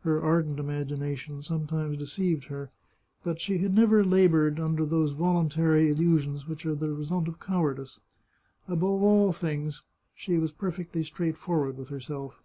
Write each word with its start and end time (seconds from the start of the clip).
Her 0.00 0.18
ardent 0.22 0.58
imagination 0.58 1.42
sometimes 1.42 1.98
deceived 1.98 2.44
her, 2.44 2.70
but 3.22 3.38
she 3.38 3.58
had 3.58 3.74
never 3.74 4.02
laboured 4.02 4.58
under 4.58 4.86
those 4.86 5.10
voluntary 5.12 5.90
illusions 5.90 6.46
which 6.48 6.64
are 6.64 6.74
the 6.74 6.94
result 6.94 7.28
of 7.28 7.38
cowardice. 7.38 8.00
Above 8.66 9.02
all 9.02 9.30
things, 9.34 9.82
she 10.14 10.38
was 10.38 10.52
per 10.52 10.72
fectly 10.72 11.04
straightforward 11.04 11.76
with 11.76 11.90
herself. 11.90 12.40